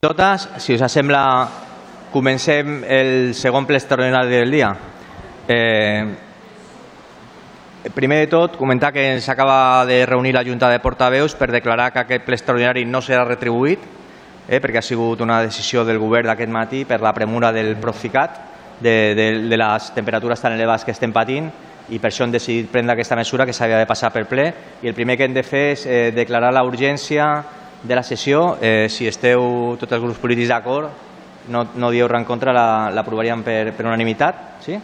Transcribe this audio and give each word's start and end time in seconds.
totes, 0.00 0.48
si 0.56 0.72
us 0.72 0.80
sembla, 0.88 1.46
comencem 2.08 2.78
el 2.88 3.34
segon 3.36 3.66
ple 3.68 3.76
extraordinari 3.76 4.30
del 4.32 4.50
dia. 4.50 4.70
Eh, 5.46 6.06
primer 7.92 8.22
de 8.22 8.30
tot, 8.32 8.56
comentar 8.56 8.94
que 8.94 9.20
s'acaba 9.20 9.84
de 9.84 10.06
reunir 10.06 10.32
la 10.32 10.44
Junta 10.44 10.70
de 10.70 10.80
Portaveus 10.80 11.34
per 11.36 11.50
declarar 11.52 11.92
que 11.92 12.00
aquest 12.00 12.24
ple 12.24 12.38
extraordinari 12.38 12.86
no 12.88 13.04
serà 13.04 13.26
retribuït, 13.28 13.84
eh, 14.48 14.56
perquè 14.56 14.80
ha 14.80 14.88
sigut 14.88 15.20
una 15.20 15.42
decisió 15.44 15.84
del 15.84 16.00
govern 16.00 16.32
d'aquest 16.32 16.50
matí 16.50 16.86
per 16.88 17.02
la 17.04 17.12
premura 17.12 17.52
del 17.52 17.76
Proficat, 17.76 18.40
de, 18.80 19.12
de, 19.14 19.30
de 19.52 19.56
les 19.60 19.92
temperatures 19.92 20.40
tan 20.40 20.56
elevades 20.56 20.88
que 20.88 20.96
estem 20.96 21.12
patint, 21.12 21.52
i 21.92 22.00
per 22.00 22.08
això 22.08 22.24
hem 22.24 22.32
decidit 22.32 22.72
prendre 22.72 22.96
aquesta 22.96 23.20
mesura 23.20 23.44
que 23.44 23.52
s'havia 23.52 23.76
de 23.76 23.86
passar 23.86 24.14
per 24.16 24.24
ple. 24.24 24.48
I 24.80 24.88
el 24.88 24.96
primer 24.96 25.20
que 25.20 25.28
hem 25.28 25.36
de 25.36 25.44
fer 25.44 25.66
és 25.76 25.84
eh, 25.84 26.06
declarar 26.16 26.56
la 26.56 26.64
urgència 26.64 27.59
de 27.82 27.94
la 27.94 28.02
sessió. 28.02 28.58
Eh, 28.60 28.88
si 28.88 29.08
esteu 29.08 29.76
tots 29.80 29.92
els 29.92 30.02
grups 30.02 30.20
polítics 30.20 30.50
d'acord, 30.52 30.90
no, 31.48 31.66
no 31.74 31.90
dieu 31.90 32.08
res 32.08 32.20
en 32.20 32.26
contra, 32.28 32.52
l'aprovaríem 32.92 33.40
la, 33.40 33.46
per, 33.46 33.60
per 33.76 33.86
unanimitat. 33.86 34.42
Sí? 34.64 34.76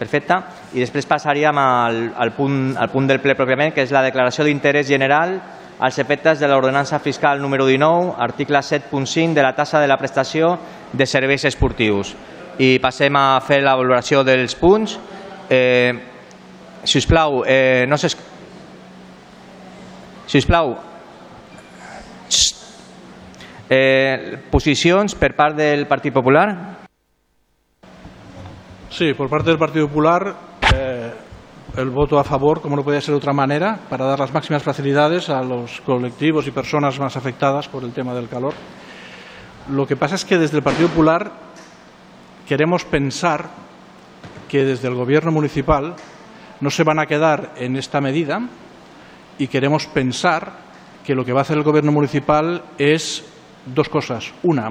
Perfecte. 0.00 0.36
I 0.72 0.80
després 0.80 1.08
passaríem 1.08 1.58
al, 1.60 2.02
al, 2.16 2.32
punt, 2.32 2.74
al 2.78 2.90
punt 2.92 3.08
del 3.10 3.20
ple 3.20 3.36
pròpiament, 3.36 3.74
que 3.74 3.84
és 3.84 3.92
la 3.92 4.04
declaració 4.06 4.46
d'interès 4.46 4.88
general 4.88 5.38
als 5.80 5.96
efectes 5.98 6.40
de 6.40 6.48
l'ordenança 6.48 6.98
fiscal 7.00 7.40
número 7.40 7.64
19, 7.66 8.14
article 8.20 8.60
7.5 8.60 9.32
de 9.32 9.42
la 9.42 9.54
tassa 9.56 9.80
de 9.80 9.88
la 9.88 9.96
prestació 9.96 10.58
de 10.92 11.06
serveis 11.08 11.44
esportius. 11.48 12.14
I 12.60 12.78
passem 12.80 13.16
a 13.16 13.40
fer 13.40 13.62
la 13.64 13.76
valoració 13.76 14.20
dels 14.24 14.54
punts. 14.60 14.98
Eh, 15.48 15.92
si 16.84 17.00
us 17.00 17.08
plau, 17.08 17.42
eh, 17.48 17.86
no 17.88 17.96
s'es... 17.96 18.16
Si 20.28 20.38
us 20.38 20.46
plau, 20.46 20.76
eh, 23.68 24.38
posicions 24.50 25.14
per 25.14 25.34
del 25.54 25.86
Partit 25.86 26.12
Popular? 26.12 26.78
Sí, 28.90 29.14
por 29.14 29.28
parte 29.28 29.50
del 29.50 29.58
Partido 29.58 29.86
Popular 29.86 30.34
eh, 30.74 31.12
el 31.76 31.90
voto 31.90 32.18
a 32.18 32.24
favor, 32.24 32.60
como 32.60 32.76
no 32.76 32.82
podía 32.82 33.00
ser 33.00 33.12
de 33.12 33.18
otra 33.18 33.32
manera, 33.32 33.78
para 33.88 34.04
dar 34.04 34.18
las 34.18 34.32
máximas 34.32 34.62
facilidades 34.62 35.30
a 35.30 35.42
los 35.42 35.80
colectivos 35.82 36.46
y 36.46 36.50
personas 36.50 36.98
más 36.98 37.16
afectadas 37.16 37.68
por 37.68 37.84
el 37.84 37.92
tema 37.92 38.14
del 38.14 38.28
calor. 38.28 38.54
Lo 39.70 39.86
que 39.86 39.96
pasa 39.96 40.16
es 40.16 40.24
que 40.24 40.38
desde 40.38 40.56
el 40.56 40.64
Partido 40.64 40.88
Popular 40.88 41.30
queremos 42.48 42.84
pensar 42.84 43.48
que 44.48 44.64
desde 44.64 44.88
el 44.88 44.94
Gobierno 44.94 45.30
municipal 45.30 45.94
no 46.60 46.70
se 46.70 46.82
van 46.82 46.98
a 46.98 47.06
quedar 47.06 47.52
en 47.56 47.76
esta 47.76 48.00
medida 48.00 48.40
y 49.38 49.46
queremos 49.46 49.86
pensar 49.86 50.69
que 51.04 51.14
lo 51.14 51.24
que 51.24 51.32
va 51.32 51.40
a 51.40 51.42
hacer 51.42 51.56
el 51.56 51.64
Gobierno 51.64 51.92
municipal 51.92 52.62
es 52.78 53.24
dos 53.66 53.88
cosas. 53.88 54.32
Una, 54.42 54.70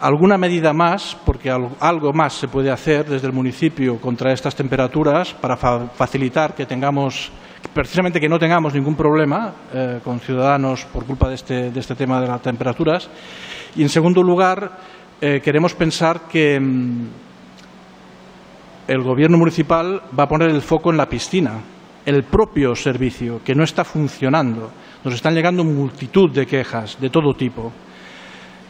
alguna 0.00 0.38
medida 0.38 0.72
más, 0.72 1.16
porque 1.24 1.50
algo 1.50 2.12
más 2.12 2.34
se 2.34 2.48
puede 2.48 2.70
hacer 2.70 3.06
desde 3.06 3.26
el 3.26 3.32
municipio 3.32 4.00
contra 4.00 4.32
estas 4.32 4.54
temperaturas 4.54 5.34
para 5.34 5.56
facilitar 5.56 6.54
que 6.54 6.66
tengamos, 6.66 7.30
precisamente 7.72 8.20
que 8.20 8.28
no 8.28 8.38
tengamos 8.38 8.74
ningún 8.74 8.94
problema 8.94 9.52
eh, 9.72 10.00
con 10.04 10.20
ciudadanos 10.20 10.84
por 10.86 11.04
culpa 11.04 11.28
de 11.28 11.34
este, 11.34 11.70
de 11.70 11.80
este, 11.80 11.94
tema 11.94 12.20
de 12.20 12.28
las 12.28 12.42
temperaturas. 12.42 13.08
Y, 13.76 13.82
en 13.82 13.88
segundo 13.88 14.22
lugar, 14.22 14.70
eh, 15.20 15.40
queremos 15.42 15.74
pensar 15.74 16.22
que 16.30 16.58
mm, 16.60 17.06
el 18.88 19.02
Gobierno 19.02 19.36
municipal 19.36 20.00
va 20.18 20.24
a 20.24 20.28
poner 20.28 20.50
el 20.50 20.62
foco 20.62 20.90
en 20.90 20.96
la 20.96 21.08
piscina, 21.08 21.60
el 22.08 22.24
propio 22.24 22.74
servicio, 22.74 23.42
que 23.44 23.54
no 23.54 23.62
está 23.62 23.84
funcionando. 23.84 24.70
Nos 25.04 25.12
están 25.12 25.34
llegando 25.34 25.62
multitud 25.62 26.30
de 26.32 26.46
quejas 26.46 26.98
de 26.98 27.10
todo 27.10 27.34
tipo. 27.34 27.70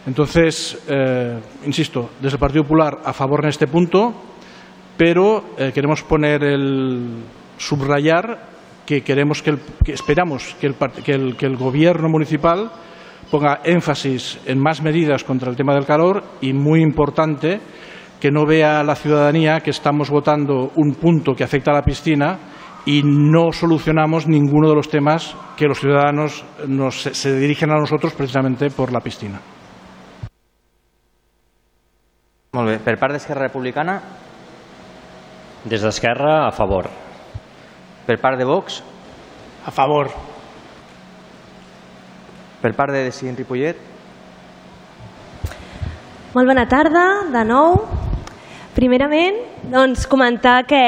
Entonces, 0.05 0.83
eh, 0.89 1.39
insisto, 1.65 2.09
desde 2.19 2.35
el 2.35 2.39
Partido 2.39 2.63
Popular 2.63 2.99
a 3.05 3.13
favor 3.13 3.39
en 3.43 3.49
este 3.49 3.67
punto, 3.67 4.13
pero 4.97 5.55
eh, 5.57 5.71
queremos 5.73 6.03
poner 6.03 6.43
el 6.43 7.23
subrayar 7.57 8.49
que 8.85 9.03
queremos 9.03 9.41
que, 9.41 9.51
el, 9.51 9.59
que 9.85 9.93
esperamos 9.93 10.55
que 10.59 10.67
el, 10.67 11.37
que, 11.37 11.45
el, 11.45 11.55
Gobierno 11.55 12.09
municipal 12.09 12.69
ponga 13.31 13.61
énfasis 13.63 14.39
en 14.47 14.59
más 14.59 14.81
medidas 14.81 15.23
contra 15.23 15.49
el 15.49 15.55
tema 15.55 15.73
del 15.75 15.85
calor 15.85 16.23
y, 16.41 16.51
muy 16.51 16.81
importante, 16.81 17.61
que 18.19 18.31
no 18.31 18.45
vea 18.45 18.83
la 18.83 18.95
ciudadanía 18.95 19.61
que 19.61 19.69
estamos 19.69 20.09
votando 20.09 20.73
un 20.75 20.95
punto 20.95 21.33
que 21.33 21.45
afecta 21.45 21.71
a 21.71 21.75
la 21.75 21.83
piscina 21.83 22.39
y 22.85 23.03
no 23.03 23.51
solucionamos 23.51 24.27
ninguno 24.27 24.69
de 24.69 24.75
los 24.75 24.89
temas 24.89 25.35
que 25.57 25.67
los 25.67 25.79
ciudadanos 25.79 26.43
nos, 26.67 27.01
se 27.01 27.35
dirigen 27.35 27.71
a 27.71 27.79
nosotros 27.79 28.13
precisamente 28.13 28.69
por 28.69 28.91
la 28.91 29.01
piscina. 29.01 29.39
Molt 32.51 32.65
bé. 32.65 32.79
Per 32.81 32.95
part 32.97 33.13
d'Esquerra 33.13 33.45
Republicana? 33.45 33.99
Des 35.69 35.83
d'Esquerra, 35.85 36.47
a 36.47 36.51
favor. 36.51 36.87
Per 38.07 38.17
part 38.17 38.39
de 38.39 38.47
Vox? 38.47 38.79
A 39.67 39.71
favor. 39.71 40.09
Per 42.63 42.71
part 42.73 42.95
de 42.95 43.03
Decidint 43.05 43.37
Ripollet? 43.37 43.77
Molt 46.33 46.49
bona 46.49 46.65
tarda, 46.71 47.05
de 47.29 47.43
nou. 47.45 47.77
Primerament, 48.73 49.37
doncs, 49.69 50.07
comentar 50.09 50.63
que 50.65 50.81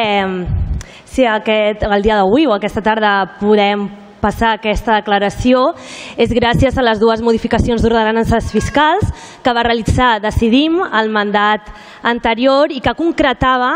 si 1.12 1.26
aquest, 1.28 1.84
el 1.84 2.06
dia 2.06 2.16
d'avui 2.16 2.46
o 2.48 2.54
aquesta 2.56 2.82
tarda 2.84 3.12
podem 3.42 3.90
passar 4.22 4.54
aquesta 4.56 5.00
declaració 5.00 5.72
és 6.16 6.32
gràcies 6.32 6.78
a 6.78 6.86
les 6.86 7.02
dues 7.02 7.24
modificacions 7.26 7.82
d'ordenances 7.82 8.52
fiscals 8.54 9.10
que 9.44 9.54
va 9.54 9.66
realitzar 9.66 10.22
Decidim 10.24 10.78
el 10.86 11.10
mandat 11.12 11.68
anterior 12.08 12.72
i 12.72 12.80
que 12.80 12.96
concretava 12.96 13.74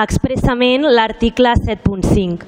expressament 0.00 0.86
l'article 0.88 1.52
7.5. 1.58 2.46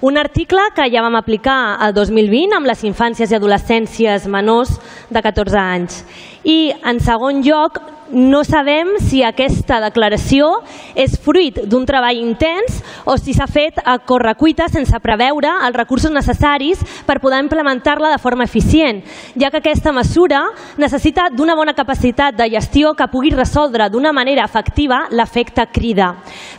Un 0.00 0.18
article 0.18 0.62
que 0.76 0.84
ja 0.92 1.02
vam 1.02 1.16
aplicar 1.18 1.78
el 1.86 1.94
2020 1.94 2.58
amb 2.58 2.68
les 2.68 2.84
infàncies 2.86 3.32
i 3.32 3.38
adolescències 3.38 4.28
menors 4.30 4.76
de 5.10 5.22
14 5.22 5.58
anys. 5.58 6.02
I, 6.44 6.70
en 6.86 7.00
segon 7.02 7.40
lloc, 7.42 7.80
no 8.10 8.44
sabem 8.44 8.94
si 9.02 9.22
aquesta 9.22 9.80
declaració 9.82 10.48
és 10.98 11.16
fruit 11.20 11.60
d'un 11.68 11.86
treball 11.88 12.18
intens 12.20 12.80
o 13.08 13.16
si 13.20 13.34
s'ha 13.36 13.46
fet 13.50 13.80
a 13.84 13.98
correcuita 13.98 14.68
sense 14.72 14.96
preveure 15.04 15.50
els 15.66 15.76
recursos 15.76 16.12
necessaris 16.12 16.80
per 17.06 17.18
poder 17.20 17.40
implementar-la 17.44 18.10
de 18.12 18.20
forma 18.22 18.44
eficient, 18.48 19.02
ja 19.38 19.50
que 19.50 19.60
aquesta 19.60 19.92
mesura 19.92 20.42
necessita 20.76 21.28
d'una 21.30 21.56
bona 21.58 21.74
capacitat 21.74 22.36
de 22.36 22.48
gestió 22.50 22.94
que 22.94 23.08
pugui 23.12 23.30
resoldre 23.34 23.88
d'una 23.90 24.12
manera 24.12 24.44
efectiva 24.44 25.04
l'efecte 25.10 25.66
crida. 25.72 26.14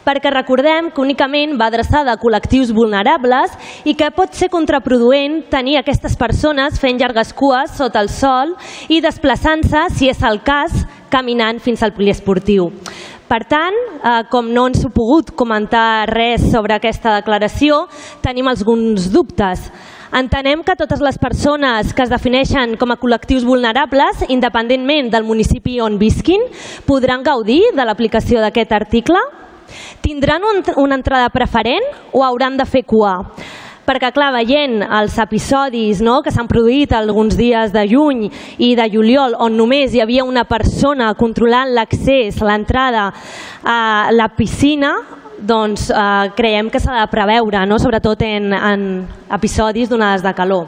Perquè 0.06 0.31
recordem 0.34 0.92
que 0.92 1.02
únicament 1.02 1.58
va 1.60 1.70
adreçada 1.70 2.14
a 2.14 2.20
col·lectius 2.22 2.74
vulnerables 2.76 3.54
i 3.86 3.96
que 3.98 4.12
pot 4.16 4.34
ser 4.34 4.50
contraproduent 4.54 5.44
tenir 5.50 5.78
aquestes 5.80 6.16
persones 6.18 6.80
fent 6.80 7.00
llargues 7.02 7.34
cues 7.34 7.76
sota 7.78 8.02
el 8.02 8.10
sol 8.10 8.56
i 8.90 9.02
desplaçant-se, 9.02 9.88
si 9.96 10.10
és 10.10 10.24
el 10.26 10.42
cas, 10.46 10.86
caminant 11.09 11.59
fins 11.59 11.84
al 11.84 11.94
poliesportiu. 11.94 12.70
Per 13.30 13.44
tant, 13.46 13.75
eh, 14.02 14.24
com 14.31 14.47
no 14.50 14.66
ens 14.68 14.81
he 14.86 14.90
pogut 14.90 15.36
comentar 15.38 16.09
res 16.09 16.47
sobre 16.50 16.74
aquesta 16.74 17.14
declaració, 17.20 17.84
tenim 18.22 18.47
alguns 18.47 19.12
dubtes. 19.14 19.69
Entenem 20.09 20.64
que 20.66 20.74
totes 20.74 21.03
les 21.06 21.19
persones 21.22 21.94
que 21.94 22.02
es 22.02 22.09
defineixen 22.09 22.74
com 22.81 22.90
a 22.90 22.98
col·lectius 22.98 23.46
vulnerables, 23.46 24.24
independentment 24.28 25.12
del 25.14 25.28
municipi 25.28 25.78
on 25.86 26.00
visquin, 26.02 26.42
podran 26.88 27.22
gaudir 27.22 27.62
de 27.78 27.86
l'aplicació 27.86 28.42
d'aquest 28.42 28.74
article? 28.74 29.22
Tindran 30.02 30.42
un, 30.42 30.64
una 30.81 30.98
entrada 30.98 31.30
preferent 31.30 31.86
o 32.12 32.25
hauran 32.25 32.58
de 32.58 32.66
fer 32.66 32.81
cua? 32.90 33.19
Perquè 33.90 34.12
clar, 34.14 34.30
veient 34.36 34.84
els 34.86 35.16
episodis 35.18 36.04
no, 36.06 36.20
que 36.22 36.30
s'han 36.34 36.50
produït 36.50 36.94
alguns 36.94 37.34
dies 37.40 37.74
de 37.74 37.86
juny 37.90 38.28
i 38.62 38.76
de 38.78 38.86
juliol 38.94 39.34
on 39.42 39.56
només 39.58 39.96
hi 39.96 40.04
havia 40.04 40.28
una 40.28 40.44
persona 40.46 41.16
controlant 41.18 41.74
l'accés, 41.74 42.38
l'entrada 42.46 43.08
a 43.66 43.80
la 44.13 44.30
piscina, 44.38 44.94
doncs 45.40 45.88
eh, 45.90 46.30
creiem 46.38 46.69
que 46.69 46.81
s'ha 46.84 47.00
de 47.00 47.10
preveure, 47.10 47.66
no? 47.66 47.80
sobretot 47.81 48.22
en, 48.28 48.54
en 48.54 48.86
episodis 49.34 49.90
d'onades 49.90 50.22
de 50.22 50.36
calor. 50.38 50.68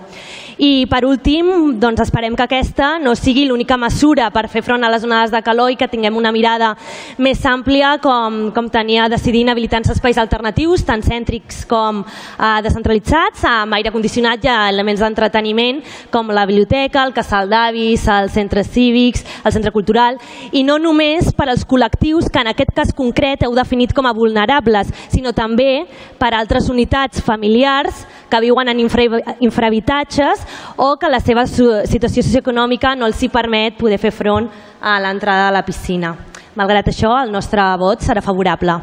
I 0.62 0.86
per 0.86 1.08
últim, 1.10 1.48
doncs 1.82 2.04
esperem 2.04 2.36
que 2.38 2.44
aquesta 2.46 3.00
no 3.02 3.16
sigui 3.18 3.48
l'única 3.48 3.80
mesura 3.82 4.28
per 4.30 4.44
fer 4.46 4.62
front 4.62 4.84
a 4.86 4.92
les 4.94 5.02
onades 5.08 5.32
de 5.34 5.40
calor 5.42 5.72
i 5.74 5.78
que 5.80 5.88
tinguem 5.90 6.20
una 6.20 6.30
mirada 6.30 6.76
més 7.18 7.42
àmplia 7.50 7.96
com, 8.04 8.52
com 8.54 8.68
tenia 8.70 9.08
decidint 9.10 9.50
habilitar 9.50 9.80
espais 9.90 10.20
alternatius, 10.22 10.84
tant 10.86 11.02
cèntrics 11.02 11.64
com 11.66 12.04
eh, 12.04 12.62
descentralitzats, 12.62 13.42
amb 13.50 13.80
aire 13.80 13.90
condicionat 13.90 14.46
i 14.46 14.54
elements 14.54 15.02
d'entreteniment 15.02 15.82
com 16.14 16.30
la 16.30 16.46
biblioteca, 16.46 17.08
el 17.10 17.16
casal 17.18 17.50
d'avis, 17.50 18.06
els 18.06 18.38
centres 18.38 18.70
cívics, 18.70 19.26
el 19.42 19.58
centre 19.58 19.74
cultural, 19.74 20.22
i 20.54 20.62
no 20.62 20.78
només 20.78 21.34
per 21.34 21.50
als 21.50 21.66
col·lectius 21.66 22.30
que 22.30 22.46
en 22.46 22.54
aquest 22.54 22.78
cas 22.78 22.94
concret 22.94 23.48
heu 23.48 23.58
definit 23.58 23.98
com 23.98 24.06
a 24.06 24.14
vulnerables, 24.14 24.94
sinó 25.10 25.34
també 25.34 25.88
per 26.22 26.36
altres 26.38 26.70
unitats 26.70 27.26
familiars 27.26 28.06
que 28.32 28.40
viuen 28.40 28.72
en 28.72 28.80
infra, 28.80 29.04
infrahabitatges 29.44 30.46
o 30.78 30.96
que 30.98 31.12
la 31.12 31.20
seva 31.20 31.44
situació 31.46 32.24
socioeconòmica 32.24 32.96
no 32.96 33.10
els 33.10 33.20
hi 33.22 33.30
permet 33.30 33.78
poder 33.78 34.00
fer 34.00 34.14
front 34.16 34.48
a 34.80 34.98
l'entrada 35.04 35.50
a 35.50 35.54
la 35.54 35.66
piscina. 35.68 36.16
Malgrat 36.56 36.88
això, 36.92 37.12
el 37.22 37.32
nostre 37.32 37.64
vot 37.80 38.02
serà 38.04 38.24
favorable. 38.24 38.80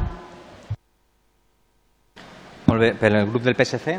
Molt 2.69 2.81
bé, 2.85 2.93
per 3.01 3.11
el 3.17 3.29
grup 3.33 3.43
del 3.49 3.57
PSC? 3.57 3.97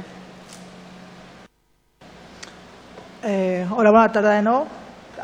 Eh, 3.23 3.65
hola, 3.69 3.91
bona 3.91 4.07
tarda 4.13 4.37
de 4.37 4.45
nou. 4.45 4.67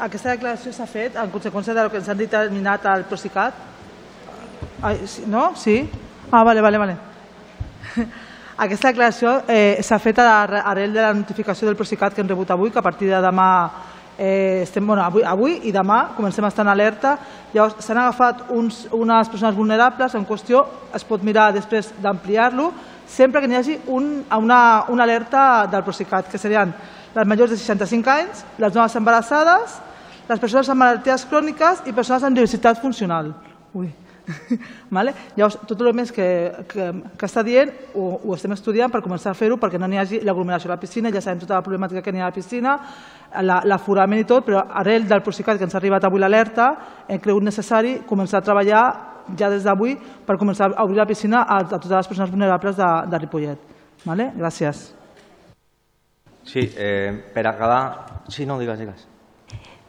Aquesta 0.05 0.33
declaració 0.33 0.73
s'ha 0.75 0.89
fet 0.89 1.15
en 1.15 1.29
conseqüència 1.31 1.77
del 1.77 1.89
que 1.93 2.01
ens 2.01 2.09
han 2.09 2.19
determinat 2.19 2.85
al 2.91 3.05
Procicat. 3.07 3.61
Ai, 4.81 4.97
sí, 5.07 5.23
no? 5.29 5.51
Sí? 5.55 5.77
Ah, 6.31 6.43
vale, 6.43 6.61
vale, 6.61 6.81
vale. 6.81 6.97
Aquesta 8.55 8.87
declaració 8.93 9.41
eh, 9.51 9.81
s'ha 9.83 9.97
fet 9.99 10.21
arrel 10.23 10.93
de 10.95 11.01
la 11.01 11.11
notificació 11.13 11.67
del 11.67 11.75
Procicat 11.75 12.13
que 12.15 12.21
hem 12.23 12.29
rebut 12.29 12.53
avui, 12.53 12.69
que 12.71 12.79
a 12.79 12.85
partir 12.85 13.09
de 13.09 13.17
demà 13.19 13.47
eh, 14.17 14.61
estem, 14.63 14.85
bueno, 14.87 15.03
avui, 15.03 15.25
avui 15.27 15.57
i 15.67 15.73
demà 15.75 16.15
comencem 16.15 16.45
a 16.45 16.51
estar 16.53 16.63
en 16.63 16.71
alerta. 16.71 17.17
Llavors, 17.51 17.83
s'han 17.83 17.99
agafat 17.99 18.45
uns, 18.55 18.85
unes 18.95 19.31
persones 19.33 19.57
vulnerables 19.57 20.15
en 20.15 20.23
qüestió, 20.23 20.63
es 20.95 21.03
pot 21.03 21.19
mirar 21.27 21.49
després 21.51 21.91
d'ampliar-lo, 21.99 22.69
sempre 23.11 23.43
que 23.43 23.51
n'hi 23.51 23.59
hagi 23.59 23.77
un, 23.91 24.07
una, 24.39 24.61
una 24.87 25.03
alerta 25.03 25.65
del 25.67 25.83
Procicat, 25.83 26.31
que 26.31 26.39
serien 26.39 26.71
les 27.11 27.27
majors 27.27 27.51
de 27.51 27.59
65 27.59 28.15
anys, 28.15 28.45
les 28.55 28.71
dones 28.71 28.95
embarassades, 28.95 29.75
les 30.31 30.39
persones 30.39 30.71
amb 30.71 30.79
malalties 30.79 31.27
cròniques 31.27 31.83
i 31.91 31.91
persones 31.91 32.23
amb 32.23 32.39
diversitat 32.39 32.79
funcional. 32.79 33.35
Ui. 33.75 33.91
vale? 34.95 35.13
Llavors, 35.37 35.57
tot 35.69 35.81
el 35.81 35.91
més 35.93 36.11
que, 36.11 36.25
que, 36.71 36.87
que 37.17 37.27
està 37.27 37.43
dient 37.45 37.71
ho, 37.93 38.05
ho 38.25 38.33
estem 38.35 38.51
estudiant 38.55 38.91
per 38.91 39.01
començar 39.05 39.31
a 39.31 39.37
fer-ho 39.37 39.57
perquè 39.61 39.79
no 39.81 39.87
n'hi 39.87 39.99
hagi 40.01 40.19
l'aglomeració 40.25 40.71
a 40.71 40.75
la 40.75 40.79
piscina, 40.81 41.11
ja 41.13 41.21
sabem 41.21 41.43
tota 41.43 41.59
la 41.59 41.63
problemàtica 41.65 42.01
que 42.01 42.11
n'hi 42.13 42.21
ha 42.23 42.27
a 42.27 42.31
la 42.31 42.35
piscina, 42.35 42.75
la- 43.41 43.61
l'aforament 43.65 44.21
i 44.23 44.27
tot, 44.29 44.45
però 44.47 44.65
arrel 44.81 45.07
del 45.07 45.21
Procicat 45.25 45.57
que 45.57 45.67
ens 45.69 45.75
ha 45.75 45.79
arribat 45.81 46.03
avui 46.09 46.19
l'alerta, 46.19 46.71
hem 47.07 47.19
cregut 47.21 47.43
necessari 47.45 47.99
començar 48.09 48.41
a 48.41 48.45
treballar 48.49 48.83
ja 49.37 49.49
des 49.49 49.63
d'avui 49.65 49.95
per 50.25 50.37
començar 50.37 50.71
a 50.75 50.83
obrir 50.83 50.97
la 50.99 51.07
piscina 51.09 51.41
a, 51.43 51.61
a 51.63 51.69
totes 51.79 51.91
les 51.91 52.07
persones 52.07 52.29
vulnerables 52.31 52.77
de, 52.77 52.91
de 53.09 53.19
Ripollet. 53.23 53.59
Vale? 54.05 54.31
Gràcies. 54.37 54.91
Sí, 56.45 56.61
eh, 56.77 57.11
per 57.33 57.47
acabar... 57.47 58.21
Sí, 58.29 58.45
no, 58.45 58.59
digues, 58.61 58.77
digues. 58.79 59.07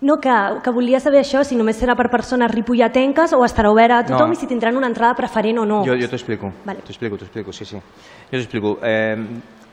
No, 0.00 0.20
que, 0.20 0.30
que 0.62 0.70
volia 0.70 1.00
saber 1.00 1.22
això, 1.22 1.40
si 1.42 1.56
només 1.56 1.78
serà 1.80 1.94
per 1.96 2.10
persones 2.12 2.50
ripolletenques 2.52 3.32
o 3.32 3.40
estarà 3.46 3.70
obert 3.72 3.94
a 3.96 4.02
tothom 4.04 4.28
No. 4.28 4.34
i 4.34 4.36
si 4.36 4.46
tindran 4.46 4.76
una 4.76 4.90
entrada 4.90 5.14
preferent 5.16 5.58
o 5.58 5.64
no. 5.64 5.78
Jo, 5.86 5.94
jo 5.96 6.08
t'ho 6.08 6.18
explico. 6.18 6.52
Vale. 6.66 6.82
T'ho 6.84 6.92
explico, 6.92 7.16
t'ho 7.16 7.24
explico, 7.24 7.52
sí, 7.52 7.64
sí. 7.64 7.76
Jo 7.80 8.30
t'ho 8.36 8.42
explico. 8.42 8.78
Eh, 8.84 9.16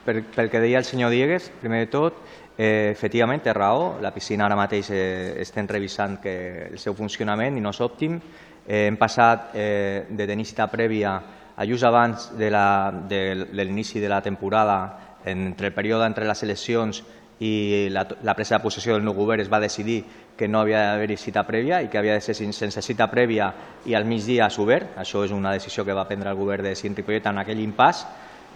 per, 0.06 0.22
pel 0.36 0.50
que 0.50 0.62
deia 0.64 0.80
el 0.80 0.86
senyor 0.88 1.12
Diegues, 1.12 1.50
primer 1.60 1.82
de 1.84 1.92
tot, 1.92 2.22
eh, 2.58 2.92
efectivament, 2.94 3.44
té 3.44 3.52
raó, 3.54 3.98
la 4.02 4.14
piscina 4.16 4.46
ara 4.48 4.56
mateix 4.56 4.90
eh, 4.96 5.36
estem 5.44 5.68
revisant 5.68 6.20
que 6.24 6.70
el 6.72 6.80
seu 6.80 6.96
funcionament 6.96 7.58
i 7.58 7.62
no 7.62 7.72
és 7.76 7.82
òptim. 7.84 8.16
Eh, 8.66 8.86
hem 8.88 8.96
passat 8.96 9.52
eh, 9.60 10.06
de 10.10 10.28
tenir 10.28 10.46
cita 10.48 10.70
prèvia 10.72 11.18
a 11.56 11.66
just 11.68 11.84
abans 11.84 12.32
de 12.38 12.50
la- 12.50 12.94
de 13.10 13.46
de 13.52 13.66
l'inici 13.66 14.00
de 14.00 14.08
la 14.10 14.22
temporada, 14.22 15.20
entre 15.26 15.68
el 15.68 15.74
període 15.74 16.06
entre 16.08 16.26
les 16.28 16.44
eleccions 16.44 17.04
i 17.40 17.88
la, 17.92 18.06
la 18.24 18.36
presa 18.36 18.58
de 18.58 18.64
possessió 18.64 18.94
del 18.94 19.06
nou 19.06 19.16
govern 19.18 19.42
es 19.42 19.50
va 19.52 19.60
decidir 19.60 20.04
que 20.38 20.48
no 20.48 20.62
havia 20.62 20.82
d'haver-hi 20.92 21.18
cita 21.18 21.44
prèvia 21.48 21.82
i 21.84 21.90
que 21.90 21.98
havia 21.98 22.18
de 22.18 22.22
ser 22.22 22.36
sense 22.36 22.82
cita 22.82 23.10
prèvia 23.12 23.52
i 23.86 23.96
al 23.96 24.06
migdia 24.06 24.50
obert. 24.58 24.98
Això 24.98 25.24
és 25.26 25.32
una 25.32 25.54
decisió 25.54 25.86
que 25.86 25.94
va 25.94 26.08
prendre 26.08 26.30
el 26.30 26.38
govern 26.38 26.64
de 26.64 26.76
Cint 26.76 26.96
Ripollet 26.96 27.26
en 27.30 27.42
aquell 27.42 27.60
impàs, 27.60 28.06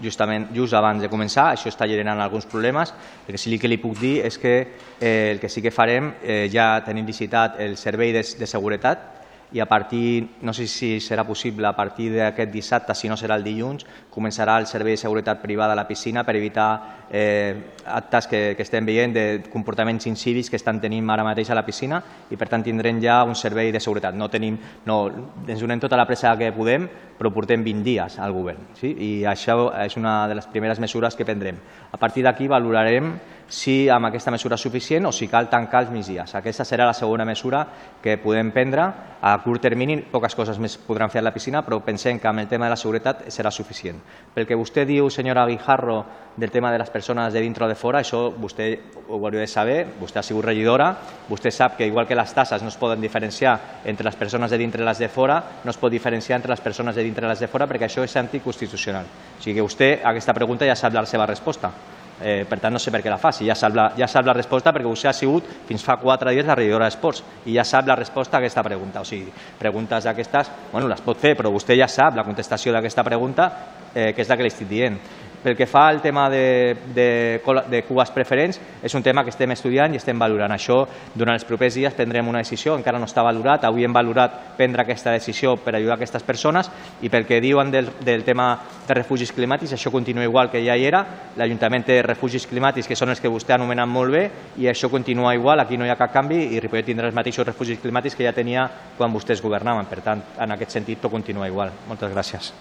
justament 0.02 0.48
just 0.54 0.74
abans 0.74 1.02
de 1.02 1.10
començar. 1.10 1.52
Això 1.54 1.70
està 1.70 1.88
generant 1.90 2.22
alguns 2.22 2.46
problemes. 2.46 2.94
El 3.28 3.34
que 3.34 3.38
sí 3.38 3.58
que 3.60 3.68
li 3.68 3.78
puc 3.78 3.98
dir 4.00 4.22
és 4.26 4.38
que 4.38 4.56
eh, 5.02 5.32
el 5.32 5.40
que 5.40 5.50
sí 5.50 5.62
que 5.62 5.72
farem, 5.72 6.14
eh, 6.24 6.48
ja 6.54 6.84
tenim 6.86 7.06
licitat 7.06 7.60
el 7.60 7.78
servei 7.78 8.14
de, 8.14 8.22
de 8.22 8.48
seguretat 8.48 9.17
i 9.52 9.60
a 9.60 9.66
partir, 9.66 10.38
no 10.42 10.52
sé 10.54 10.68
si 10.68 11.00
serà 11.00 11.24
possible, 11.24 11.68
a 11.68 11.76
partir 11.76 12.10
d'aquest 12.12 12.52
dissabte, 12.52 12.96
si 12.96 13.08
no 13.08 13.16
serà 13.16 13.38
el 13.40 13.46
dilluns, 13.46 13.86
començarà 14.12 14.58
el 14.60 14.68
servei 14.68 14.98
de 14.98 15.00
seguretat 15.00 15.40
privada 15.42 15.72
a 15.72 15.80
la 15.80 15.88
piscina 15.88 16.26
per 16.28 16.36
evitar 16.36 17.08
eh, 17.10 17.56
actes 17.86 18.28
que, 18.28 18.42
que 18.58 18.66
estem 18.66 18.86
veient 18.86 19.14
de 19.16 19.26
comportaments 19.54 20.08
incívics 20.10 20.50
que 20.50 20.60
estan 20.60 20.82
tenint 20.84 21.08
ara 21.14 21.24
mateix 21.24 21.50
a 21.50 21.56
la 21.56 21.64
piscina 21.64 22.02
i 22.30 22.36
per 22.36 22.50
tant 22.52 22.66
tindrem 22.66 23.00
ja 23.04 23.22
un 23.24 23.36
servei 23.40 23.72
de 23.72 23.80
seguretat. 23.80 24.18
No 24.20 24.28
tenim, 24.28 24.58
no, 24.86 25.00
ens 25.48 25.64
donem 25.64 25.80
tota 25.80 25.96
la 25.96 26.08
pressa 26.10 26.36
que 26.36 26.52
podem, 26.52 26.90
però 27.18 27.32
portem 27.34 27.64
20 27.64 27.88
dies 27.88 28.20
al 28.20 28.36
govern. 28.36 28.74
Sí? 28.76 28.92
I 28.92 29.12
això 29.30 29.72
és 29.86 29.96
una 29.98 30.26
de 30.28 30.36
les 30.42 30.52
primeres 30.52 30.80
mesures 30.84 31.16
que 31.16 31.26
prendrem. 31.26 31.56
A 31.92 31.98
partir 31.98 32.26
d'aquí 32.28 32.52
valorarem 32.52 33.16
si 33.48 33.88
amb 33.90 34.10
aquesta 34.10 34.32
mesura 34.32 34.58
és 34.58 34.64
suficient 34.64 35.08
o 35.08 35.12
si 35.16 35.28
cal 35.32 35.50
tancar 35.50 35.86
els 35.86 35.92
migdies. 35.92 36.36
Aquesta 36.36 36.66
serà 36.68 36.86
la 36.86 36.96
segona 36.96 37.26
mesura 37.26 37.66
que 38.04 38.18
podem 38.20 38.52
prendre. 38.52 38.88
A 39.22 39.34
curt 39.42 39.64
termini 39.64 39.98
poques 40.12 40.36
coses 40.38 40.60
més 40.62 40.76
podran 40.78 41.10
fer 41.10 41.24
a 41.24 41.26
la 41.26 41.34
piscina, 41.34 41.64
però 41.66 41.80
pensem 41.82 42.20
que 42.20 42.28
amb 42.30 42.44
el 42.44 42.48
tema 42.48 42.68
de 42.68 42.76
la 42.76 42.78
seguretat 42.78 43.26
serà 43.34 43.50
suficient. 43.52 43.98
Pel 44.36 44.46
que 44.46 44.56
vostè 44.60 44.86
diu, 44.86 45.10
senyora 45.10 45.48
Guijarro, 45.48 46.04
del 46.38 46.52
tema 46.52 46.72
de 46.72 46.78
les 46.78 46.92
persones 46.94 47.34
de 47.34 47.42
dintre 47.42 47.66
o 47.66 47.68
de 47.68 47.76
fora, 47.76 48.04
això 48.04 48.28
vostè 48.38 48.70
ho 49.08 49.18
hauria 49.18 49.42
de 49.42 49.50
saber, 49.50 49.80
vostè 49.98 50.22
ha 50.22 50.24
sigut 50.24 50.46
regidora, 50.46 50.92
vostè 51.28 51.50
sap 51.52 51.80
que 51.80 51.88
igual 51.88 52.06
que 52.06 52.16
les 52.16 52.34
tasses 52.34 52.62
no 52.62 52.70
es 52.70 52.78
poden 52.78 53.02
diferenciar 53.02 53.82
entre 53.86 54.06
les 54.06 54.16
persones 54.16 54.52
de 54.52 54.62
dintre 54.62 54.84
i 54.84 54.86
les 54.86 55.02
de 55.02 55.10
fora, 55.10 55.42
no 55.64 55.74
es 55.74 55.82
pot 55.82 55.92
diferenciar 55.92 56.38
entre 56.38 56.54
les 56.54 56.62
persones 56.62 56.96
de 56.96 57.04
dintre 57.04 57.26
i 57.26 57.30
les 57.30 57.42
de 57.42 57.50
fora 57.50 57.66
perquè 57.66 57.90
això 57.90 58.06
és 58.06 58.16
anticonstitucional. 58.22 59.10
O 59.40 59.42
sigui 59.42 59.58
que 59.58 59.66
vostè, 59.66 59.96
aquesta 60.06 60.38
pregunta 60.38 60.70
ja 60.70 60.78
sap 60.78 60.94
la 60.94 61.08
seva 61.10 61.26
resposta. 61.26 61.74
Eh, 62.20 62.46
per 62.50 62.58
tant, 62.58 62.74
no 62.74 62.80
sé 62.82 62.90
per 62.90 63.04
què 63.06 63.12
la 63.14 63.20
fa, 63.22 63.30
si 63.36 63.46
ja 63.46 63.54
sap 63.54 63.76
la, 63.78 63.92
ja 63.98 64.08
sap 64.10 64.26
la 64.26 64.34
resposta 64.34 64.72
perquè 64.74 64.90
vostè 64.90 65.12
ha 65.12 65.14
sigut 65.14 65.46
fins 65.68 65.84
fa 65.86 66.00
quatre 66.02 66.34
dies 66.34 66.48
la 66.48 66.56
regidora 66.58 66.88
d'Esports 66.88 67.22
i 67.46 67.54
ja 67.54 67.66
sap 67.68 67.86
la 67.86 67.98
resposta 68.00 68.38
a 68.38 68.42
aquesta 68.42 68.64
pregunta. 68.66 69.04
O 69.06 69.06
sigui, 69.06 69.30
preguntes 69.60 70.08
d'aquestes, 70.10 70.50
bueno, 70.72 70.90
les 70.90 71.04
pot 71.06 71.22
fer, 71.22 71.36
però 71.38 71.54
vostè 71.54 71.78
ja 71.78 71.88
sap 71.88 72.18
la 72.18 72.26
contestació 72.26 72.74
d'aquesta 72.74 73.06
pregunta, 73.06 73.52
eh, 73.94 74.14
que 74.14 74.26
és 74.26 74.30
la 74.30 74.38
que 74.38 74.48
li 74.48 74.54
estic 74.54 74.70
dient. 74.72 74.98
Pel 75.44 75.56
que 75.56 75.68
fa 75.70 75.88
al 75.88 76.02
tema 76.02 76.30
de, 76.30 76.76
de, 76.96 77.40
de 77.70 77.82
cubes 77.88 78.12
preferents, 78.12 78.60
és 78.84 78.96
un 78.98 79.04
tema 79.06 79.24
que 79.24 79.32
estem 79.32 79.52
estudiant 79.54 79.94
i 79.94 80.00
estem 80.00 80.18
valorant. 80.20 80.52
Això, 80.56 80.82
durant 81.16 81.38
els 81.38 81.46
propers 81.48 81.78
dies 81.78 81.94
prendrem 81.94 82.28
una 82.28 82.42
decisió, 82.44 82.76
encara 82.76 83.00
no 83.00 83.08
està 83.08 83.24
valorat, 83.26 83.66
avui 83.68 83.86
hem 83.86 83.94
valorat 83.94 84.56
prendre 84.58 84.84
aquesta 84.84 85.14
decisió 85.14 85.56
per 85.62 85.76
ajudar 85.76 85.98
aquestes 85.98 86.26
persones 86.26 86.72
i 87.02 87.12
pel 87.14 87.28
que 87.30 87.42
diuen 87.44 87.72
del, 87.72 87.92
del 88.02 88.26
tema 88.28 88.50
de 88.88 88.98
refugis 88.98 89.32
climàtics, 89.36 89.76
això 89.78 89.92
continua 89.94 90.26
igual 90.26 90.52
que 90.52 90.64
ja 90.66 90.76
hi 90.78 90.88
era, 90.90 91.04
l'Ajuntament 91.38 91.86
té 91.88 92.00
refugis 92.06 92.48
climàtics 92.50 92.90
que 92.90 92.98
són 92.98 93.14
els 93.14 93.22
que 93.22 93.32
vostè 93.32 93.54
ha 93.54 93.60
anomenat 93.62 93.90
molt 93.90 94.14
bé 94.14 94.24
i 94.58 94.70
això 94.72 94.90
continua 94.90 95.36
igual, 95.38 95.62
aquí 95.62 95.78
no 95.78 95.86
hi 95.86 95.94
ha 95.94 96.00
cap 96.00 96.14
canvi 96.14 96.44
i 96.56 96.64
Ripollet 96.64 96.90
tindrà 96.90 97.12
els 97.12 97.18
mateixos 97.18 97.48
refugis 97.48 97.82
climàtics 97.84 98.18
que 98.18 98.26
ja 98.28 98.34
tenia 98.34 98.68
quan 98.98 99.14
vostès 99.14 99.44
governaven, 99.44 99.86
per 99.90 100.02
tant, 100.06 100.26
en 100.40 100.58
aquest 100.58 100.80
sentit 100.80 101.04
tot 101.04 101.14
continua 101.14 101.48
igual. 101.48 101.72
Moltes 101.88 102.14
gràcies. 102.14 102.54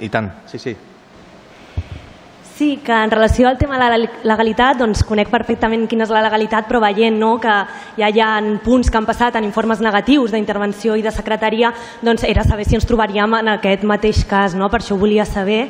I 0.00 0.08
tant, 0.08 0.30
sí, 0.46 0.58
sí. 0.58 0.76
Sí, 2.52 2.76
que 2.84 2.92
en 2.92 3.10
relació 3.10 3.48
al 3.48 3.58
tema 3.58 3.78
de 3.78 3.86
la 3.90 4.10
legalitat, 4.22 4.76
doncs 4.78 5.00
conec 5.08 5.30
perfectament 5.32 5.86
quina 5.88 6.04
és 6.04 6.12
la 6.12 6.20
legalitat, 6.22 6.68
però 6.68 6.82
veient 6.84 7.16
no, 7.18 7.32
que 7.42 7.54
ja 7.96 8.10
hi 8.12 8.20
ha 8.20 8.30
punts 8.62 8.90
que 8.90 9.00
han 9.00 9.08
passat 9.08 9.36
en 9.36 9.48
informes 9.48 9.80
negatius 9.80 10.30
d'intervenció 10.30 10.94
i 10.94 11.02
de 11.02 11.10
secretaria, 11.10 11.72
doncs 12.02 12.22
era 12.28 12.44
saber 12.44 12.68
si 12.68 12.76
ens 12.78 12.86
trobaríem 12.86 13.34
en 13.40 13.54
aquest 13.56 13.82
mateix 13.88 14.22
cas, 14.28 14.54
no? 14.54 14.68
per 14.70 14.82
això 14.82 14.94
ho 14.94 15.00
volia 15.00 15.24
saber. 15.26 15.64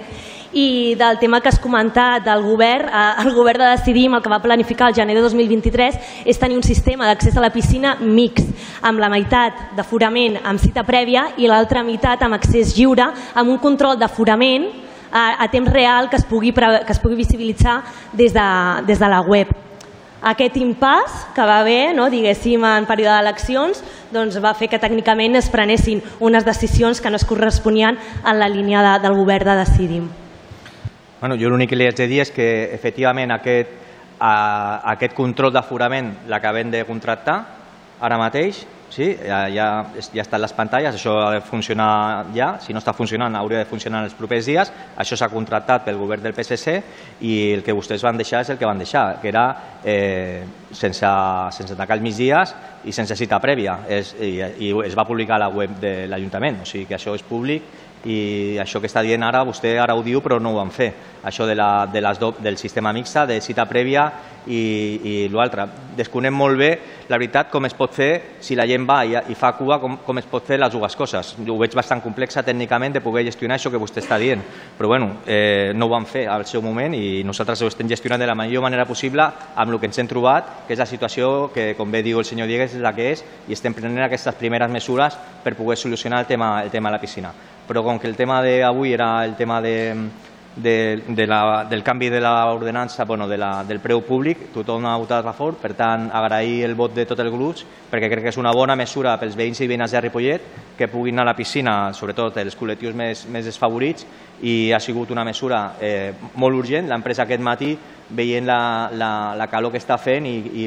I 0.53 0.95
del 1.01 1.19
tema 1.19 1.41
que 1.41 1.49
has 1.49 1.59
comentat 1.59 2.27
del 2.27 2.43
govern, 2.45 2.89
eh, 2.89 3.23
el 3.25 3.33
govern 3.33 3.63
de 3.63 3.71
Decidim, 3.71 4.15
el 4.15 4.23
que 4.23 4.29
va 4.29 4.43
planificar 4.43 4.89
el 4.89 4.95
gener 4.95 5.15
de 5.17 5.23
2023, 5.25 5.97
és 6.27 6.39
tenir 6.39 6.59
un 6.59 6.63
sistema 6.63 7.07
d'accés 7.09 7.37
a 7.37 7.41
la 7.41 7.53
piscina 7.53 7.97
mix, 8.01 8.45
amb 8.83 9.01
la 9.01 9.09
meitat 9.09 9.73
d'aforament 9.77 10.37
amb 10.45 10.61
cita 10.61 10.85
prèvia 10.85 11.31
i 11.39 11.49
l'altra 11.49 11.83
meitat 11.83 12.23
amb 12.23 12.37
accés 12.37 12.77
lliure, 12.77 13.09
amb 13.35 13.49
un 13.49 13.59
control 13.59 13.97
d'aforament 13.97 14.69
a, 15.11 15.43
a 15.43 15.49
temps 15.49 15.73
real 15.73 16.11
que 16.11 16.17
es 16.17 16.25
pugui, 16.25 16.53
que 16.53 16.93
es 16.93 17.01
pugui 17.01 17.17
visibilitzar 17.17 17.83
des 18.13 18.35
de, 18.35 18.49
des 18.87 18.99
de 18.99 19.09
la 19.09 19.23
web. 19.23 19.49
Aquest 20.23 20.55
impàs 20.61 21.33
que 21.35 21.43
va 21.43 21.59
haver, 21.65 21.97
no, 21.97 22.07
diguéssim, 22.13 22.63
en 22.63 22.85
període 22.87 23.17
d'eleccions, 23.17 23.81
doncs 24.15 24.37
va 24.39 24.55
fer 24.55 24.69
que 24.71 24.79
tècnicament 24.79 25.41
es 25.41 25.51
prenessin 25.51 26.05
unes 26.21 26.45
decisions 26.47 27.01
que 27.01 27.11
no 27.11 27.19
es 27.19 27.27
corresponien 27.27 27.99
en 28.23 28.39
la 28.39 28.53
línia 28.53 28.85
de, 28.87 28.99
del 29.09 29.19
govern 29.19 29.51
de 29.51 29.63
Decidim. 29.65 30.13
Bueno, 31.23 31.37
jo 31.39 31.53
l'únic 31.53 31.71
que 31.71 31.77
li 31.79 31.85
haig 31.87 31.95
de 31.95 32.09
dir 32.11 32.17
és 32.19 32.33
que 32.35 32.45
efectivament 32.75 33.31
aquest, 33.31 33.71
a, 34.19 34.33
aquest 34.91 35.13
control 35.15 35.53
d'aforament 35.55 36.09
l'acabem 36.27 36.73
de 36.73 36.81
contractar 36.83 37.37
ara 38.03 38.17
mateix, 38.19 38.65
sí? 38.91 39.07
ja, 39.15 39.45
ja, 39.55 39.67
ja 40.03 40.25
estan 40.25 40.43
les 40.43 40.55
pantalles, 40.57 40.99
això 40.99 41.15
ha 41.23 41.29
de 41.37 41.45
funcionar 41.47 42.25
ja, 42.35 42.49
si 42.59 42.75
no 42.75 42.83
està 42.83 42.91
funcionant 42.99 43.39
hauria 43.39 43.61
de 43.63 43.69
funcionar 43.71 44.01
en 44.03 44.11
els 44.11 44.19
propers 44.19 44.49
dies, 44.51 44.73
això 44.99 45.15
s'ha 45.15 45.31
contractat 45.31 45.87
pel 45.87 46.01
govern 46.01 46.27
del 46.27 46.35
PSC 46.35 46.75
i 47.23 47.37
el 47.53 47.63
que 47.63 47.79
vostès 47.79 48.03
van 48.03 48.19
deixar 48.19 48.43
és 48.43 48.51
el 48.51 48.59
que 48.59 48.67
van 48.67 48.83
deixar, 48.83 49.21
que 49.23 49.31
era 49.31 49.47
eh, 49.85 50.43
sense, 50.75 51.15
sense 51.55 51.79
tancar 51.79 52.01
els 52.01 52.03
migdies 52.03 52.57
i 52.83 52.91
sense 52.91 53.15
cita 53.15 53.39
prèvia, 53.39 53.79
és, 53.87 54.11
i, 54.19 54.35
i 54.43 54.75
es 54.91 54.99
va 54.99 55.07
publicar 55.07 55.39
a 55.39 55.45
la 55.47 55.53
web 55.55 55.79
de 55.87 55.95
l'Ajuntament, 56.11 56.65
o 56.67 56.67
sigui 56.67 56.91
que 56.91 56.99
això 56.99 57.15
és 57.15 57.23
públic 57.23 57.71
i 58.05 58.59
això 58.59 58.81
que 58.81 58.89
està 58.91 59.03
dient 59.05 59.23
ara, 59.23 59.45
vostè 59.47 59.77
ara 59.79 59.95
ho 59.95 60.03
diu 60.03 60.23
però 60.23 60.41
no 60.43 60.53
ho 60.53 60.61
van 60.61 60.71
fer. 60.71 60.93
això 61.23 61.47
de 61.47 61.55
la, 61.55 61.87
de 61.87 62.01
les 62.01 62.19
do, 62.19 62.33
del 62.43 62.57
sistema 62.59 62.93
mixta, 62.93 63.27
de 63.27 63.41
cita 63.41 63.65
prèvia 63.71 64.11
i, 64.47 64.59
i 65.05 65.29
l'altre. 65.31 65.69
Desconem 65.97 66.35
molt 66.35 66.59
bé, 66.59 66.71
la 67.09 67.19
veritat, 67.19 67.51
com 67.53 67.65
es 67.69 67.77
pot 67.79 67.93
fer, 67.95 68.39
si 68.43 68.57
la 68.59 68.67
gent 68.67 68.87
va 68.89 69.05
i, 69.07 69.15
i 69.31 69.37
fa 69.39 69.53
cua, 69.55 69.79
com, 69.79 69.99
com 70.03 70.19
es 70.19 70.27
pot 70.27 70.43
fer 70.47 70.59
les 70.59 70.73
dues 70.73 70.97
coses. 70.99 71.35
Ho 71.47 71.59
veig 71.61 71.77
bastant 71.79 72.03
complexa 72.03 72.43
tècnicament 72.43 72.97
de 72.97 73.05
poder 73.05 73.23
gestionar 73.29 73.59
això 73.59 73.71
que 73.71 73.81
vostè 73.81 74.03
està 74.03 74.19
dient, 74.19 74.43
però 74.79 74.91
bueno, 74.91 75.21
eh, 75.27 75.71
no 75.77 75.87
ho 75.87 75.95
van 75.95 76.09
fer 76.11 76.27
al 76.27 76.47
seu 76.51 76.63
moment 76.65 76.95
i 76.99 77.23
nosaltres 77.23 77.63
ho 77.63 77.71
estem 77.71 77.89
gestionant 77.89 78.21
de 78.21 78.27
la 78.27 78.35
millor 78.39 78.67
manera 78.67 78.87
possible 78.89 79.23
amb 79.55 79.71
el 79.71 79.79
que 79.79 79.91
ens 79.91 80.03
hem 80.03 80.11
trobat, 80.11 80.67
que 80.67 80.75
és 80.75 80.83
la 80.83 80.91
situació 80.91 81.53
que, 81.55 81.73
com 81.79 81.91
bé 81.93 82.03
diu 82.03 82.19
el 82.19 82.27
senyor 82.27 82.51
Diegues, 82.51 82.75
és 82.75 82.83
la 82.83 82.95
que 82.97 83.13
és 83.13 83.23
i 83.47 83.55
estem 83.55 83.75
prenent 83.77 84.03
aquestes 84.09 84.35
primeres 84.41 84.71
mesures 84.73 85.19
per 85.45 85.55
poder 85.55 85.79
solucionar 85.79 86.25
el 86.25 86.27
tema, 86.27 86.57
el 86.65 86.71
tema 86.71 86.91
de 86.91 86.99
la 86.99 87.03
piscina. 87.03 87.33
Però 87.69 87.83
com 87.87 87.99
que 87.99 88.09
el 88.11 88.17
tema 88.19 88.43
d'avui 88.43 88.93
era 88.93 89.25
el 89.25 89.37
tema 89.37 89.61
de, 89.63 89.95
de, 90.57 91.03
de 91.07 91.27
la, 91.27 91.65
del 91.69 91.83
canvi 91.83 92.09
de 92.11 92.21
l'ordenança, 92.21 93.05
bueno, 93.05 93.29
de 93.29 93.39
la, 93.39 93.65
del 93.65 93.81
preu 93.81 94.03
públic, 94.05 94.51
tothom 94.53 94.85
ha 94.87 94.97
votat 95.01 95.25
a 95.27 95.33
favor, 95.33 95.57
per 95.61 95.73
tant, 95.79 96.09
agrair 96.13 96.65
el 96.67 96.75
vot 96.77 96.95
de 96.95 97.07
tots 97.09 97.23
els 97.25 97.33
grups, 97.33 97.65
perquè 97.91 98.11
crec 98.11 98.27
que 98.27 98.33
és 98.35 98.41
una 98.41 98.53
bona 98.53 98.77
mesura 98.77 99.15
pels 99.21 99.37
veïns 99.39 99.63
i 99.63 99.71
veïnes 99.71 99.95
de 99.95 100.03
Ripollet, 100.03 100.45
que 100.77 100.91
puguin 100.93 101.17
anar 101.17 101.29
a 101.29 101.33
la 101.33 101.39
piscina, 101.39 101.77
sobretot 101.97 102.37
els 102.43 102.59
col·lectius 102.59 102.95
més, 102.97 103.25
més 103.33 103.49
desfavorits, 103.49 104.07
i 104.43 104.73
ha 104.73 104.81
sigut 104.83 105.11
una 105.15 105.25
mesura 105.25 105.77
eh, 105.81 106.13
molt 106.35 106.59
urgent. 106.59 106.89
L'empresa 106.91 107.25
aquest 107.25 107.43
matí, 107.43 107.77
veient 108.13 108.45
la, 108.45 108.91
la, 108.93 109.35
la 109.39 109.47
calor 109.49 109.73
que 109.73 109.81
està 109.81 109.97
fent 109.97 110.27
i, 110.29 110.65
i 110.65 110.67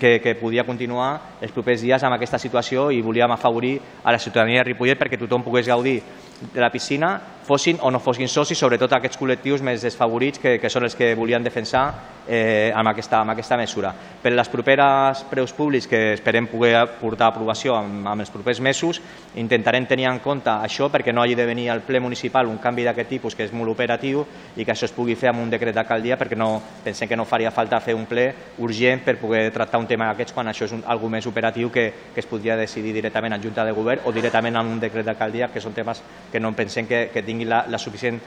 que, 0.00 0.16
que 0.22 0.34
podia 0.40 0.64
continuar 0.66 1.38
els 1.40 1.52
propers 1.54 1.84
dies 1.84 2.02
amb 2.02 2.16
aquesta 2.16 2.40
situació 2.42 2.88
i 2.90 2.98
volíem 3.02 3.30
afavorir 3.30 3.76
a 4.02 4.10
la 4.10 4.18
ciutadania 4.18 4.64
de 4.64 4.72
Ripollet 4.72 4.98
perquè 4.98 5.20
tothom 5.20 5.44
pogués 5.46 5.68
gaudir 5.70 6.00
de 6.40 6.60
la 6.60 6.70
piscina, 6.70 7.39
fossin 7.46 7.78
o 7.82 7.90
no 7.90 8.00
fossin 8.00 8.28
socis, 8.28 8.58
sobretot 8.58 8.92
aquests 8.92 9.18
col·lectius 9.18 9.62
més 9.62 9.82
desfavorits 9.82 10.38
que, 10.38 10.58
que 10.60 10.70
són 10.70 10.86
els 10.86 10.96
que 10.96 11.14
volien 11.18 11.44
defensar 11.44 11.84
eh, 12.30 12.72
amb, 12.74 12.88
aquesta, 12.88 13.20
amb 13.20 13.32
aquesta 13.34 13.56
mesura. 13.58 13.92
Per 14.22 14.32
les 14.32 14.48
properes 14.48 15.24
preus 15.30 15.52
públics 15.56 15.88
que 15.90 16.12
esperem 16.14 16.46
poder 16.50 16.84
portar 17.00 17.28
a 17.28 17.34
aprovació 17.34 17.74
amb, 17.76 18.06
amb 18.06 18.22
els 18.22 18.30
propers 18.30 18.60
mesos, 18.60 19.00
intentarem 19.34 19.86
tenir 19.90 20.06
en 20.10 20.20
compte 20.22 20.50
això 20.50 20.90
perquè 20.92 21.14
no 21.14 21.24
hagi 21.24 21.34
de 21.34 21.46
venir 21.46 21.68
al 21.70 21.82
ple 21.86 22.00
municipal 22.00 22.46
un 22.46 22.60
canvi 22.62 22.84
d'aquest 22.86 23.10
tipus 23.10 23.34
que 23.34 23.46
és 23.48 23.54
molt 23.56 23.72
operatiu 23.72 24.22
i 24.56 24.64
que 24.64 24.72
això 24.72 24.86
es 24.86 24.94
pugui 24.94 25.16
fer 25.18 25.32
amb 25.32 25.42
un 25.42 25.50
decret 25.50 25.74
d'alcaldia 25.74 26.18
perquè 26.20 26.38
no, 26.38 26.52
pensem 26.84 27.08
que 27.08 27.18
no 27.18 27.26
faria 27.26 27.50
falta 27.50 27.80
fer 27.80 27.96
un 27.98 28.06
ple 28.06 28.28
urgent 28.58 29.02
per 29.04 29.16
poder 29.18 29.48
tractar 29.54 29.80
un 29.80 29.88
tema 29.90 30.10
d'aquests 30.10 30.36
quan 30.36 30.50
això 30.50 30.68
és 30.68 30.76
un, 30.76 30.84
algo 30.86 31.10
més 31.10 31.26
operatiu 31.26 31.70
que, 31.70 31.86
que 32.14 32.22
es 32.22 32.30
podria 32.30 32.56
decidir 32.56 32.94
directament 32.94 33.34
en 33.34 33.42
Junta 33.42 33.64
de 33.64 33.74
Govern 33.74 34.06
o 34.06 34.12
directament 34.12 34.56
en 34.56 34.74
un 34.76 34.80
decret 34.80 35.06
d'alcaldia 35.06 35.50
que 35.50 35.62
són 35.62 35.74
temes 35.74 36.02
que 36.30 36.40
no 36.40 36.52
pensem 36.54 36.86
que, 36.86 37.08
que 37.12 37.22
tinguin 37.30 37.48
la, 37.48 37.64
la 37.70 37.78
suficient 37.78 38.20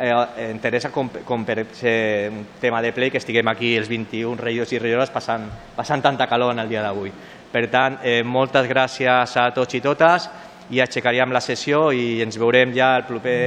eh, 0.00 0.50
interessa 0.50 0.90
com, 0.90 1.10
com 1.24 1.44
per 1.44 1.66
ser 1.72 2.30
un 2.32 2.44
tema 2.60 2.82
de 2.82 2.92
ple 2.92 3.10
que 3.10 3.20
estiguem 3.20 3.48
aquí 3.48 3.74
els 3.76 3.88
21 3.88 4.38
regidors 4.40 4.72
i 4.72 4.80
regidores 4.80 5.12
passant, 5.14 5.48
passant 5.76 6.02
tanta 6.02 6.28
calor 6.28 6.54
en 6.54 6.62
el 6.64 6.68
dia 6.68 6.84
d'avui. 6.84 7.12
Per 7.50 7.66
tant, 7.70 7.98
eh, 8.02 8.22
moltes 8.22 8.68
gràcies 8.70 9.36
a 9.36 9.50
tots 9.54 9.74
i 9.74 9.82
totes 9.84 10.28
i 10.70 10.78
aixecaríem 10.80 11.32
la 11.34 11.42
sessió 11.42 11.88
i 11.92 12.20
ens 12.22 12.38
veurem 12.38 12.74
ja 12.76 12.94
al 12.96 13.08
proper 13.08 13.40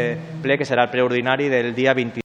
ple, 0.44 0.60
que 0.60 0.68
serà 0.68 0.84
el 0.84 0.92
ple 0.92 1.08
ordinari 1.08 1.48
del 1.50 1.72
dia 1.74 1.96
20 1.96 2.23